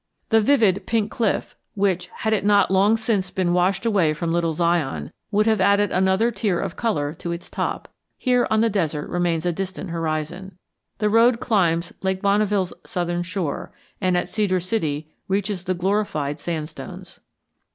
[0.29, 4.51] The vivid Pink Cliff, which, had it not long since been washed away from Little
[4.51, 9.07] Zion, would have added another tier of color to its top, here, on the desert,
[9.11, 10.57] remains a distant horizon.
[10.97, 17.19] The road climbs Lake Bonneville's southern shore, and, at Cedar City, reaches the glorified sandstones.